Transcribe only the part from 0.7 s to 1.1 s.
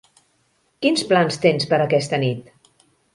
Quins